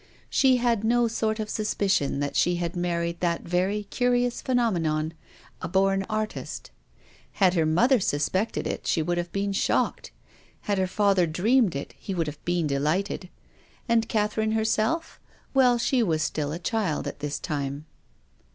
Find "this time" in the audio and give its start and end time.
17.19-17.85